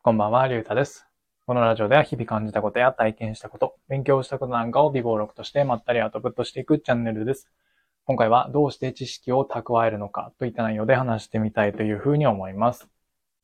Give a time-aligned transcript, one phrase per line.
[0.00, 1.08] こんばんは、りゅうたです。
[1.44, 7.50] このラジオでは日々感じたことや体験したこと、勉強したことなんかを微暴録としてまったりアウトプットしていくチャンネルです。
[8.04, 12.88] 今回はどうして知識を蓄えるのかといった内容で話してみたいというふうに思います。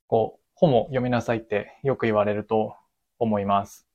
[0.07, 2.77] こう、本を読みなさいってよく言われると
[3.19, 3.89] 思います。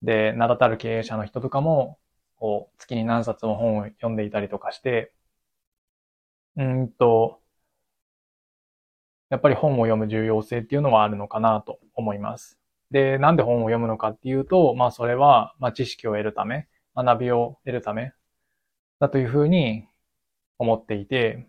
[0.00, 1.98] で、名だたる経営者の人とかも、
[2.36, 5.12] こう、月に何冊も本を読んでいたりとかして、
[6.56, 7.40] うんと、
[9.30, 12.58] やっぱり本を読む重要性っていうのはあるのかなと思います。
[12.90, 18.12] で、なんで本を読むのかっていうと、まあそれは、まあ知識を得るため、学びを得るため
[19.00, 19.86] だというふうに
[20.58, 21.48] 思っていて、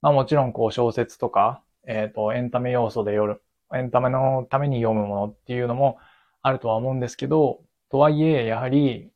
[0.00, 3.42] まあもちろんこう小説とか、えっ、と、エンタメ要素で読る、
[3.74, 5.98] エンタメのために読むものっていうのも
[6.42, 9.10] あるとは思うんですけど、とはいえ、やはり、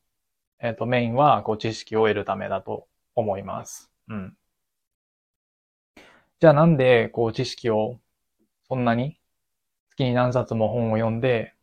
[0.60, 3.90] えっ、と、メインはこう知識を得るためだと思います。
[4.08, 4.36] うん。
[6.40, 7.98] じゃあなんでこう知識を
[8.68, 9.18] そんなに
[9.90, 11.54] 月に何冊も本を読んで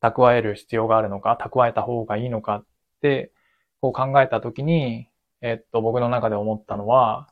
[0.00, 2.64] 蓄える必要があるのか、蓄えた方がいいのかっ
[3.02, 3.32] て
[3.80, 5.08] こう考えたときに、
[5.42, 7.28] えっと、僕の中で思ったのは、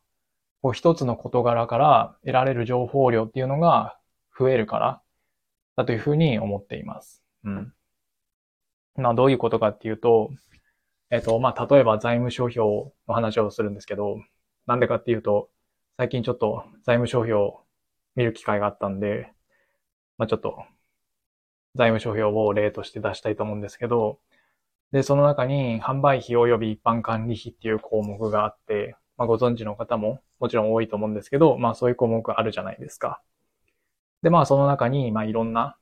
[0.60, 3.98] こう一つの事柄から得られる情報量っていうのが
[4.38, 5.02] 増えるから
[5.76, 7.22] だというふうに思っています。
[7.44, 7.72] うん。
[8.96, 10.30] まあどういうことかっていうと、
[11.10, 14.18] えっと、まあ例えば財務諸表の話をするんですけど、
[14.66, 15.48] なんでかっていうと、
[15.98, 17.64] 最近ちょっと財務諸表を
[18.16, 19.32] 見る機会があったんで、
[20.18, 20.62] まあちょっと
[21.74, 24.18] 財務諸表を例として出したいと思うんですけど、
[24.92, 33.22] で、その中に販売費及び一般管理費っていう項目があって、まあご存知の方ももちろん多いと思うんですけど、まあそういう項目あるじゃないですか。
[34.22, 35.78] で、まあその中に、まあいろんな、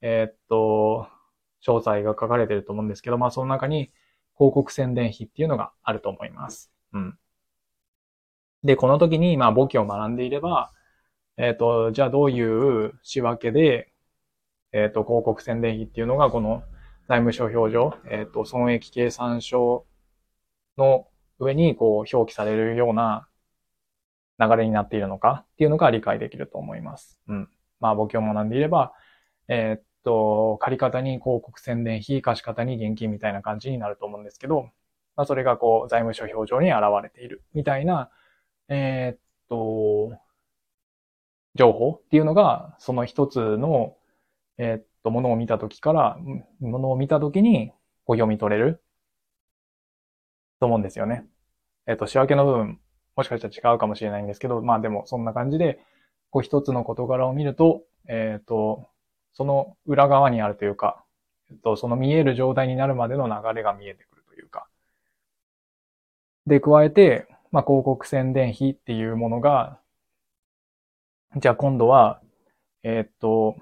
[0.00, 1.08] えーっと、
[1.66, 3.90] 詳細が書かれてると思うんですけど、まあその中に
[4.38, 6.72] 広告宣伝費っていうのがあると思います。
[6.94, 7.18] うん。
[8.64, 10.72] で、この時に、まあ、簿記を学んでいれば、
[11.36, 13.92] えっ、と、じゃあどういう仕分けで、
[14.72, 16.62] えっ、と、広告宣伝費っていうのが、この
[17.08, 19.86] 財務諸表上、えっ、と、損益計算書
[20.76, 21.06] の
[21.38, 23.28] 上に、こう、表記されるような
[24.40, 27.20] 流れになっているのかっていうのが理解できると思います。
[27.28, 27.48] うん。
[27.80, 28.92] まあ、簿記を学んでいれば、
[29.46, 34.70] えっ、と、借り方に広告宣伝費、貸し方に現金みたいな感じになると思うんですけど、
[35.14, 38.10] まあ、それがこう、財務諸表上に現れているみたいな、
[38.68, 39.18] えーっ
[39.48, 40.18] と、
[41.54, 43.96] 情報っていうのが、その一つの、
[44.58, 46.18] えーっと、ものを見たときから、
[46.60, 47.70] ものを見たときに、
[48.04, 48.82] こう読み取れる
[50.60, 51.24] と思うんですよね。
[51.86, 52.80] えっと、仕分けの部分、
[53.16, 55.80] もしかしたら違うかもしれないんですけど、まあでもそんな感じで、
[56.30, 58.88] こう一つの事柄を見ると、えーっと、
[59.34, 61.04] その裏側にあるというか、
[61.50, 64.68] えっと、その見える状態になるまでの流れが見えてくるというか。
[66.46, 69.78] で、加えて、まあ、広告宣伝費っていうものが、
[71.36, 72.20] じゃあ今度は、
[72.82, 73.56] えーっと、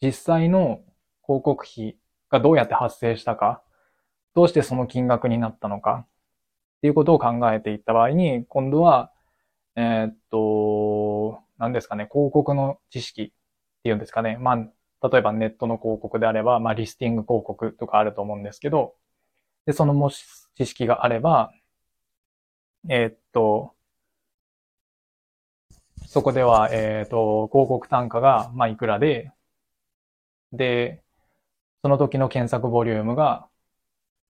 [0.00, 0.80] 実際の
[1.24, 1.96] 広告費
[2.30, 3.62] がどうやって発生したか、
[4.34, 9.12] どうしてその金額になったのか、っていうことを考えていった場合に、今度は、
[9.76, 13.30] えーっと、何ですかね、広告の知識っ
[13.84, 14.36] ていうんですかね。
[14.40, 18.94] まあ、例えばネットの広告であれば、まあ、リスティング広告とかあると思うんですけど、
[19.66, 20.24] で、そのもし
[20.56, 21.52] 知識があれば、
[22.88, 23.74] えーっと、
[26.06, 29.30] そこでは、えーっと、広告単価が、まあ、いくらで、
[30.52, 31.02] で、
[31.82, 33.48] その時の検索ボリュームが、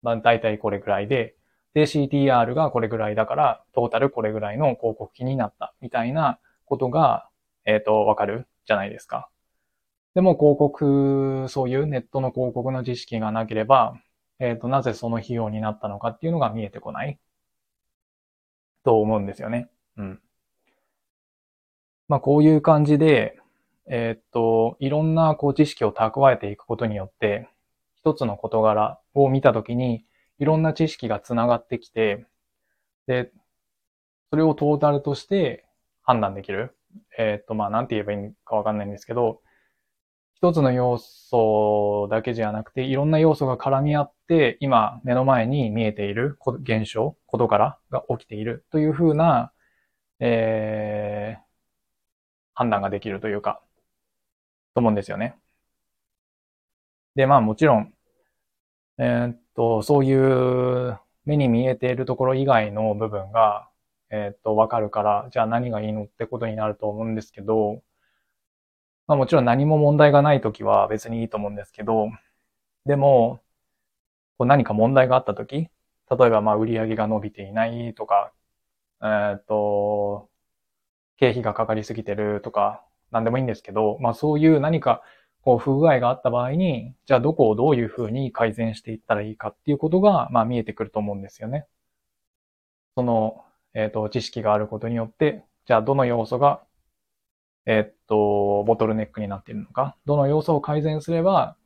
[0.03, 1.37] まあ、大体これくらいで、
[1.75, 7.29] で、CTR がこれぐらいだから、トータルこれぐらいの広告費になった、みたいなことが、
[7.65, 9.29] えーっと、わかるじゃないですか。
[10.15, 13.95] でも広告、そういうネットの広告の知識がなければ、
[14.39, 17.19] えっ、と、なぜその費用になったのかっていうのが見えてこない
[18.85, 19.69] と思うんですよね。
[19.97, 20.21] うん。
[22.07, 23.39] まあ、こういう感じで、
[23.87, 27.49] えっ、と、いろんなこう知識を蓄えていくことによって、
[27.97, 30.05] 一つの事柄を見たときに、
[30.39, 32.27] いろんな知識がつながってきて、
[33.07, 33.33] で、
[34.31, 35.65] それをトータルとして
[36.03, 36.77] 判断できる。
[37.19, 39.41] えっ、と、まあ、なんて言えばいいかわかんないんですけど、
[40.35, 49.53] 一つの要素だけじゃなくて、いろんな要素が絡み合って、今目の前に見えている現象、事柄が起きているというふうな、
[50.21, 51.45] えー、
[52.55, 53.63] 判断ができるというか、
[54.75, 55.37] と思うんですよね。
[57.15, 57.95] で、まあもちろん、
[58.99, 63.69] えーっと、そういう目に見えているところ以外の部分が、
[64.11, 67.83] えーっと、わかるから、じゃあ何がいいのってことになると思うんですけど、
[69.07, 72.09] まあもちろん何も問題がないときは別にいいと思うんですけど、
[72.87, 73.43] でも、
[74.39, 75.69] こう何か問題があったとき、例
[76.27, 78.33] えばまあ売り上げが伸びていないとか、
[79.03, 80.31] えーっと、
[81.19, 85.03] 経費がかかりすぎてるとか、なんでもいいんですけど、まあそういう何か
[85.45, 91.67] こう、不具合があった場合に、じゃあどこをどういうふうに改善していったらいいかっていうことが、まあ見えてくると思うんですよね。
[92.97, 96.63] その、えっ、ー、と、知識があることによって、じゃあどの要素が、
[97.67, 101.57] えっ、と、ボトルネックになっているのか、どの要素を改善すれば、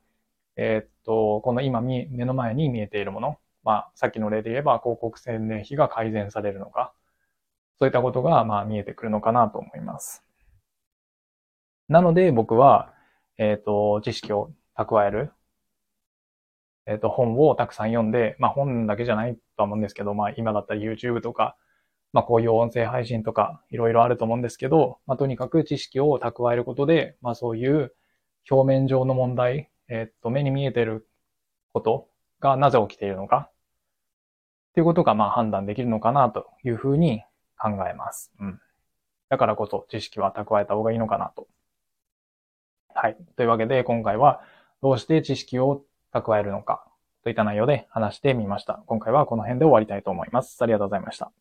[0.55, 6.93] えっ、と、この今目の前に見えているもの、まあ、さっきの例で言えば広告宣伝費が改善されるのか、
[7.77, 10.23] そういったことが、まあ、見えてくるのかなと思います。
[11.87, 12.93] なので、僕は、
[13.37, 15.31] えっ、と、知識を蓄える、
[16.85, 21.57] えっ、と、本をたくさん読んで、まあ、本だけじゃないとは思うんですけど、まあ、今だったら YouTube とか、
[22.11, 27.93] まあ、こういう音声配信とか、いろいろあると思うんですけど、まあ、とにかく知識を蓄えることで、まあ、そういう
[28.49, 31.07] 表面上の問題、えっ、と、目に見えてる
[31.73, 32.09] こと
[32.39, 37.23] がなぜ起きているのか、っていうことが、まあ、判断できるのかなというふうに
[37.59, 38.31] 考えます。
[38.39, 38.59] うん。
[39.29, 41.47] だからこそ知識は蓄えた方がいいのかなと
[43.01, 43.17] はい。
[43.37, 44.41] というわけで、今回は
[44.81, 45.83] どうして知識を
[46.13, 46.83] 蓄えるのか
[47.23, 48.83] といった内容で話してみました。
[48.87, 50.61] 今回はこの辺で終わりたいと思います。
[50.61, 51.31] ありがとうございました。